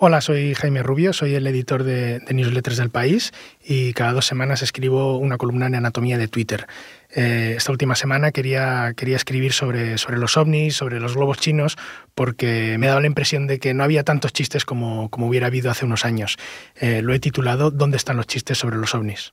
Hola, 0.00 0.20
soy 0.20 0.54
Jaime 0.54 0.84
Rubio, 0.84 1.12
soy 1.12 1.34
el 1.34 1.44
editor 1.48 1.82
de, 1.82 2.22
newsletters 2.30 2.76
del 2.76 2.88
país 2.88 3.32
y 3.60 3.92
cada 3.94 4.12
dos 4.12 4.26
semanas 4.26 4.62
escribo 4.62 5.18
una 5.18 5.38
columna 5.38 5.66
en 5.66 5.74
anatomía 5.74 6.16
de 6.16 6.28
Twitter. 6.28 6.68
Eh, 7.10 7.54
esta 7.56 7.72
última 7.72 7.96
semana 7.96 8.30
quería, 8.30 8.94
quería 8.96 9.16
escribir 9.16 9.52
sobre, 9.52 9.98
sobre 9.98 10.18
los 10.18 10.36
ovnis, 10.36 10.76
sobre 10.76 11.00
los 11.00 11.16
globos 11.16 11.38
chinos, 11.38 11.76
porque 12.14 12.76
me 12.78 12.86
ha 12.86 12.90
dado 12.90 13.00
la 13.00 13.08
impresión 13.08 13.48
de 13.48 13.58
que 13.58 13.74
no 13.74 13.82
había 13.82 14.04
tantos 14.04 14.32
chistes 14.32 14.64
como, 14.64 15.10
como 15.10 15.26
hubiera 15.26 15.48
habido 15.48 15.68
hace 15.68 15.84
unos 15.84 16.04
años. 16.04 16.36
Eh, 16.76 17.02
lo 17.02 17.12
he 17.12 17.18
titulado 17.18 17.72
¿Dónde 17.72 17.96
están 17.96 18.18
los 18.18 18.28
chistes 18.28 18.56
sobre 18.56 18.76
los 18.76 18.94
ovnis? 18.94 19.32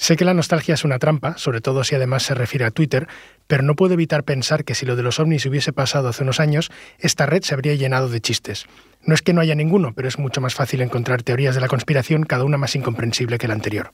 Sé 0.00 0.16
que 0.16 0.24
la 0.24 0.32
nostalgia 0.32 0.74
es 0.74 0.84
una 0.84 1.00
trampa, 1.00 1.36
sobre 1.38 1.60
todo 1.60 1.82
si 1.82 1.96
además 1.96 2.22
se 2.22 2.32
refiere 2.32 2.64
a 2.64 2.70
Twitter, 2.70 3.08
pero 3.48 3.64
no 3.64 3.74
puedo 3.74 3.94
evitar 3.94 4.22
pensar 4.22 4.64
que 4.64 4.76
si 4.76 4.86
lo 4.86 4.94
de 4.94 5.02
los 5.02 5.18
ovnis 5.18 5.44
hubiese 5.44 5.72
pasado 5.72 6.06
hace 6.06 6.22
unos 6.22 6.38
años, 6.38 6.70
esta 7.00 7.26
red 7.26 7.42
se 7.42 7.52
habría 7.52 7.74
llenado 7.74 8.08
de 8.08 8.20
chistes. 8.20 8.66
No 9.02 9.12
es 9.12 9.22
que 9.22 9.32
no 9.32 9.40
haya 9.40 9.56
ninguno, 9.56 9.94
pero 9.94 10.06
es 10.06 10.16
mucho 10.16 10.40
más 10.40 10.54
fácil 10.54 10.82
encontrar 10.82 11.24
teorías 11.24 11.56
de 11.56 11.60
la 11.60 11.66
conspiración, 11.66 12.22
cada 12.22 12.44
una 12.44 12.58
más 12.58 12.76
incomprensible 12.76 13.38
que 13.38 13.48
la 13.48 13.54
anterior. 13.54 13.90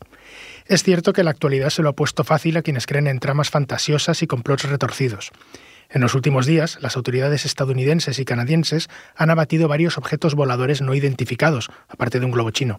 Es 0.66 0.82
cierto 0.82 1.14
que 1.14 1.24
la 1.24 1.30
actualidad 1.30 1.70
se 1.70 1.82
lo 1.82 1.88
ha 1.88 1.94
puesto 1.94 2.22
fácil 2.22 2.58
a 2.58 2.62
quienes 2.62 2.86
creen 2.86 3.06
en 3.06 3.18
tramas 3.18 3.48
fantasiosas 3.48 4.22
y 4.22 4.26
complots 4.26 4.68
retorcidos. 4.68 5.32
En 5.94 6.00
los 6.00 6.16
últimos 6.16 6.44
días, 6.44 6.78
las 6.80 6.96
autoridades 6.96 7.44
estadounidenses 7.44 8.18
y 8.18 8.24
canadienses 8.24 8.88
han 9.14 9.30
abatido 9.30 9.68
varios 9.68 9.96
objetos 9.96 10.34
voladores 10.34 10.82
no 10.82 10.92
identificados, 10.92 11.70
aparte 11.86 12.18
de 12.18 12.26
un 12.26 12.32
globo 12.32 12.50
chino. 12.50 12.78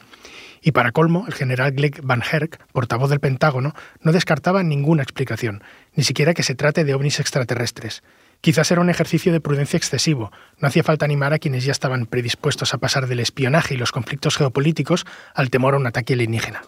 Y 0.62 0.74
para 0.74 0.92
colmo, 0.92 1.24
el 1.26 1.34
general 1.34 1.72
Glegg 1.72 2.02
Van 2.04 2.22
Herk, 2.30 2.60
portavoz 2.74 3.10
del 3.10 3.22
Pentágono, 3.22 3.74
no 4.02 4.12
descartaba 4.12 4.64
ninguna 4.64 5.02
explicación, 5.02 5.64
ni 5.94 6.04
siquiera 6.04 6.34
que 6.34 6.44
se 6.44 6.56
trate 6.56 6.84
de 6.84 6.94
ovnis 6.94 7.22
extraterrestres. 7.22 8.04
Quizás 8.42 8.70
era 8.72 8.82
un 8.82 8.90
ejercicio 8.90 9.32
de 9.32 9.40
prudencia 9.40 9.78
excesivo. 9.78 10.34
No 10.60 10.68
hacía 10.68 10.84
falta 10.84 11.06
animar 11.06 11.34
a 11.34 11.40
quienes 11.40 11.64
ya 11.64 11.72
estaban 11.72 12.08
predispuestos 12.08 12.74
a 12.74 12.80
pasar 12.80 13.08
del 13.08 13.22
espionaje 13.22 13.76
y 13.76 13.78
los 13.78 13.94
conflictos 13.94 14.36
geopolíticos 14.36 15.06
al 15.34 15.50
temor 15.50 15.76
a 15.76 15.78
un 15.78 15.88
ataque 15.88 16.16
alienígena. 16.16 16.64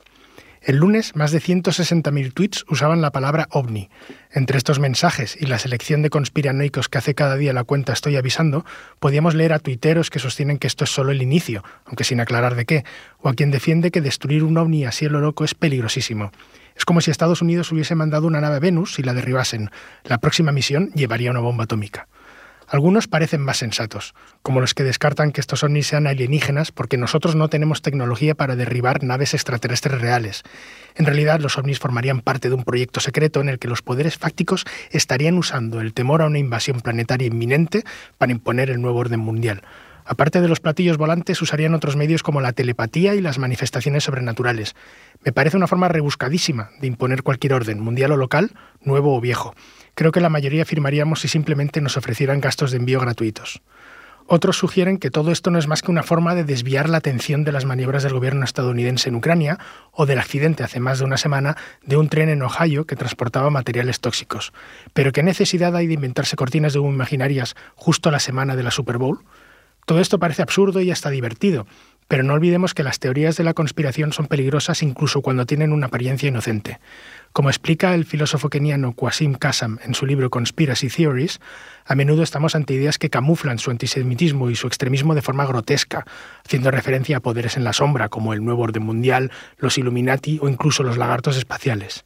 El 0.67 0.79
lunes, 0.79 1.15
más 1.15 1.31
de 1.31 1.39
160.000 1.39 2.33
tweets 2.33 2.65
usaban 2.67 2.99
la 2.99 3.13
palabra 3.13 3.47
ovni. 3.51 3.89
Entre 4.33 4.57
estos 4.57 4.79
mensajes 4.79 5.37
y 5.39 5.45
la 5.45 5.59
selección 5.59 6.01
de 6.01 6.09
conspiranoicos 6.09 6.89
que 6.89 6.97
hace 6.97 7.15
cada 7.15 7.37
día 7.37 7.53
la 7.53 7.63
cuenta 7.63 7.93
Estoy 7.93 8.17
avisando, 8.17 8.65
podíamos 8.99 9.33
leer 9.33 9.53
a 9.53 9.59
tuiteros 9.59 10.09
que 10.09 10.19
sostienen 10.19 10.57
que 10.57 10.67
esto 10.67 10.83
es 10.83 10.89
solo 10.89 11.13
el 11.13 11.21
inicio, 11.21 11.63
aunque 11.85 12.03
sin 12.03 12.19
aclarar 12.19 12.55
de 12.55 12.65
qué, 12.65 12.83
o 13.19 13.29
a 13.29 13.33
quien 13.33 13.49
defiende 13.49 13.91
que 13.91 14.01
destruir 14.01 14.43
un 14.43 14.57
ovni 14.57 14.83
a 14.83 14.91
lo 15.03 15.21
loco 15.21 15.45
es 15.45 15.55
peligrosísimo. 15.55 16.33
Es 16.75 16.83
como 16.83 16.99
si 16.99 17.11
Estados 17.11 17.41
Unidos 17.41 17.71
hubiese 17.71 17.95
mandado 17.95 18.27
una 18.27 18.41
nave 18.41 18.59
Venus 18.59 18.99
y 18.99 19.03
la 19.03 19.13
derribasen. 19.13 19.71
La 20.03 20.17
próxima 20.17 20.51
misión 20.51 20.91
llevaría 20.93 21.31
una 21.31 21.39
bomba 21.39 21.63
atómica. 21.63 22.09
Algunos 22.69 23.07
parecen 23.07 23.39
más 23.39 23.57
sensatos, 23.57 24.13
como 24.41 24.59
los 24.59 24.73
que 24.73 24.83
descartan 24.83 25.31
que 25.31 25.39
estos 25.39 25.63
ovnis 25.63 25.87
sean 25.87 26.05
alienígenas 26.05 26.73
porque 26.73 26.97
nosotros 26.97 27.33
no 27.33 27.47
tenemos 27.47 27.81
tecnología 27.81 28.35
para 28.35 28.57
derribar 28.57 29.03
naves 29.03 29.33
extraterrestres 29.33 30.01
reales. 30.01 30.43
En 30.95 31.05
realidad, 31.05 31.39
los 31.39 31.57
ovnis 31.57 31.79
formarían 31.79 32.19
parte 32.19 32.49
de 32.49 32.55
un 32.55 32.65
proyecto 32.65 32.99
secreto 32.99 33.39
en 33.39 33.47
el 33.47 33.57
que 33.57 33.69
los 33.69 33.81
poderes 33.81 34.17
fácticos 34.17 34.65
estarían 34.91 35.37
usando 35.37 35.79
el 35.79 35.93
temor 35.93 36.21
a 36.21 36.25
una 36.25 36.39
invasión 36.39 36.81
planetaria 36.81 37.27
inminente 37.27 37.85
para 38.17 38.33
imponer 38.33 38.69
el 38.69 38.81
nuevo 38.81 38.99
orden 38.99 39.21
mundial. 39.21 39.61
Aparte 40.03 40.41
de 40.41 40.47
los 40.49 40.59
platillos 40.59 40.97
volantes, 40.97 41.41
usarían 41.41 41.73
otros 41.73 41.95
medios 41.95 42.23
como 42.23 42.41
la 42.41 42.53
telepatía 42.53 43.15
y 43.15 43.21
las 43.21 43.39
manifestaciones 43.39 44.05
sobrenaturales. 44.05 44.75
Me 45.23 45.33
parece 45.33 45.57
una 45.57 45.67
forma 45.67 45.87
rebuscadísima 45.87 46.69
de 46.79 46.87
imponer 46.87 47.23
cualquier 47.23 47.53
orden, 47.53 47.79
mundial 47.79 48.11
o 48.11 48.17
local, 48.17 48.51
nuevo 48.81 49.15
o 49.15 49.21
viejo 49.21 49.53
creo 49.97 50.11
que 50.11 50.21
la 50.21 50.29
mayoría 50.29 50.63
firmaríamos 50.63 51.21
si 51.21 51.27
simplemente 51.27 51.81
nos 51.81 51.97
ofrecieran 51.97 52.39
gastos 52.39 52.69
de 52.69 52.77
envío 52.77 52.99
gratuitos. 52.99 53.63
Otros 54.27 54.55
sugieren 54.55 54.99
que 54.99 55.09
todo 55.09 55.31
esto 55.31 55.49
no 55.49 55.57
es 55.57 55.67
más 55.67 55.81
que 55.81 55.89
una 55.89 56.03
forma 56.03 56.35
de 56.35 56.43
desviar 56.43 56.87
la 56.87 56.97
atención 56.97 57.43
de 57.43 57.51
las 57.51 57.65
maniobras 57.65 58.03
del 58.03 58.13
gobierno 58.13 58.45
estadounidense 58.45 59.09
en 59.09 59.15
Ucrania 59.15 59.57
o 59.91 60.05
del 60.05 60.19
accidente 60.19 60.63
hace 60.63 60.79
más 60.79 60.99
de 60.99 61.05
una 61.05 61.17
semana 61.17 61.57
de 61.81 61.97
un 61.97 62.09
tren 62.09 62.29
en 62.29 62.43
Ohio 62.43 62.85
que 62.85 62.95
transportaba 62.95 63.49
materiales 63.49 63.99
tóxicos. 63.99 64.53
Pero 64.93 65.11
¿qué 65.11 65.23
necesidad 65.23 65.75
hay 65.75 65.87
de 65.87 65.95
inventarse 65.95 66.35
cortinas 66.35 66.73
de 66.73 66.79
humo 66.79 66.93
imaginarias 66.93 67.55
justo 67.73 68.09
a 68.09 68.11
la 68.11 68.19
semana 68.19 68.55
de 68.55 68.63
la 68.63 68.71
Super 68.71 68.99
Bowl? 68.99 69.23
Todo 69.87 70.01
esto 70.01 70.19
parece 70.19 70.41
absurdo 70.41 70.81
y 70.81 70.91
hasta 70.91 71.09
divertido, 71.09 71.65
pero 72.09 72.21
no 72.21 72.33
olvidemos 72.33 72.73
que 72.73 72.83
las 72.83 72.99
teorías 72.99 73.37
de 73.37 73.45
la 73.45 73.53
conspiración 73.53 74.11
son 74.11 74.27
peligrosas 74.27 74.83
incluso 74.83 75.21
cuando 75.21 75.45
tienen 75.45 75.71
una 75.71 75.85
apariencia 75.85 76.27
inocente. 76.27 76.81
Como 77.31 77.49
explica 77.49 77.95
el 77.95 78.03
filósofo 78.03 78.49
keniano 78.49 78.91
Kwasim 78.91 79.35
Kassam 79.35 79.79
en 79.85 79.95
su 79.95 80.05
libro 80.05 80.29
Conspiracy 80.29 80.89
Theories, 80.89 81.39
a 81.85 81.95
menudo 81.95 82.21
estamos 82.21 82.53
ante 82.53 82.73
ideas 82.73 82.97
que 82.97 83.09
camuflan 83.09 83.59
su 83.59 83.71
antisemitismo 83.71 84.49
y 84.49 84.57
su 84.57 84.67
extremismo 84.67 85.15
de 85.15 85.21
forma 85.21 85.45
grotesca, 85.45 86.05
haciendo 86.45 86.69
referencia 86.69 87.15
a 87.15 87.21
poderes 87.21 87.55
en 87.55 87.63
la 87.63 87.71
sombra 87.71 88.09
como 88.09 88.33
el 88.33 88.43
nuevo 88.43 88.63
orden 88.63 88.83
mundial, 88.83 89.31
los 89.57 89.77
Illuminati 89.77 90.37
o 90.41 90.49
incluso 90.49 90.83
los 90.83 90.97
lagartos 90.97 91.37
espaciales. 91.37 92.03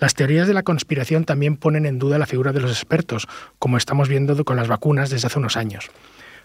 Las 0.00 0.14
teorías 0.14 0.48
de 0.48 0.54
la 0.54 0.62
conspiración 0.62 1.24
también 1.24 1.58
ponen 1.58 1.84
en 1.84 1.98
duda 1.98 2.16
la 2.16 2.24
figura 2.24 2.52
de 2.52 2.60
los 2.60 2.70
expertos, 2.70 3.28
como 3.58 3.76
estamos 3.76 4.08
viendo 4.08 4.42
con 4.46 4.56
las 4.56 4.68
vacunas 4.68 5.10
desde 5.10 5.26
hace 5.26 5.38
unos 5.38 5.58
años. 5.58 5.90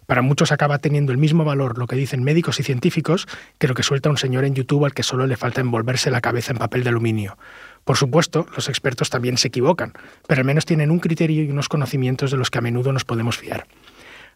Para 0.05 0.21
muchos 0.21 0.51
acaba 0.51 0.79
teniendo 0.79 1.11
el 1.11 1.17
mismo 1.17 1.45
valor 1.45 1.77
lo 1.77 1.87
que 1.87 1.95
dicen 1.95 2.23
médicos 2.23 2.59
y 2.59 2.63
científicos 2.63 3.27
que 3.57 3.67
lo 3.67 3.73
que 3.73 3.83
suelta 3.83 4.09
un 4.09 4.17
señor 4.17 4.45
en 4.45 4.55
YouTube 4.55 4.85
al 4.85 4.93
que 4.93 5.03
solo 5.03 5.27
le 5.27 5.37
falta 5.37 5.61
envolverse 5.61 6.11
la 6.11 6.21
cabeza 6.21 6.51
en 6.51 6.57
papel 6.57 6.83
de 6.83 6.89
aluminio. 6.89 7.37
Por 7.83 7.97
supuesto, 7.97 8.45
los 8.55 8.69
expertos 8.69 9.09
también 9.09 9.37
se 9.37 9.49
equivocan, 9.49 9.93
pero 10.27 10.41
al 10.41 10.45
menos 10.45 10.65
tienen 10.65 10.91
un 10.91 10.99
criterio 10.99 11.43
y 11.43 11.49
unos 11.49 11.69
conocimientos 11.69 12.31
de 12.31 12.37
los 12.37 12.49
que 12.49 12.59
a 12.59 12.61
menudo 12.61 12.93
nos 12.93 13.05
podemos 13.05 13.37
fiar. 13.37 13.65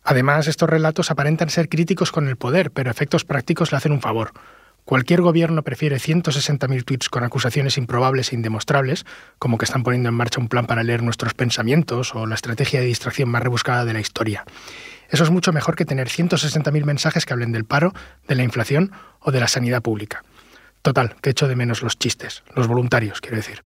Además, 0.03 0.47
estos 0.47 0.69
relatos 0.69 1.11
aparentan 1.11 1.50
ser 1.50 1.69
críticos 1.69 2.11
con 2.11 2.28
el 2.28 2.38
poder, 2.38 2.72
pero 2.72 2.91
efectos 2.91 3.25
prácticos 3.25 3.72
le 3.72 3.78
hacen 3.78 3.91
un 3.91 4.01
favor. 4.01 4.31
Cualquier 4.88 5.19
gobierno 5.19 5.63
prefiere 5.63 5.97
160.000 5.97 6.85
tweets 6.85 7.09
con 7.09 7.25
acusaciones 7.25 7.78
improbables 7.78 8.31
e 8.31 8.35
indemostrables, 8.35 9.05
como 9.38 9.57
que 9.57 9.66
están 9.66 9.84
poniendo 9.84 10.07
en 10.07 10.16
marcha 10.16 10.39
un 10.39 10.47
plan 10.47 10.66
para 10.66 10.84
leer 10.84 11.03
nuestros 11.03 11.34
pensamientos 11.34 12.16
o 12.16 12.25
la 12.25 12.35
estrategia 12.35 12.79
de 12.79 12.85
distracción 12.85 13.28
más 13.28 13.44
rebuscada 13.44 13.84
de 13.84 13.91
la 13.91 13.99
historia. 13.99 14.45
Eso 15.09 15.23
es 15.23 15.29
mucho 15.29 15.53
mejor 15.53 15.75
que 15.75 15.85
tener 15.85 16.09
160.000 16.09 16.84
mensajes 16.84 17.25
que 17.25 17.34
hablen 17.34 17.51
del 17.51 17.66
paro, 17.66 17.94
de 18.28 18.35
la 18.35 18.44
inflación 18.44 18.91
o 19.19 19.31
de 19.31 19.40
la 19.40 19.47
sanidad 19.47 19.81
pública. 19.81 20.23
Total, 20.81 21.16
que 21.22 21.29
echo 21.29 21.47
de 21.47 21.56
menos 21.56 21.81
los 21.81 21.97
chistes, 21.97 22.44
los 22.56 22.68
voluntarios, 22.68 23.22
quiero 23.22 23.38
decir. 23.38 23.63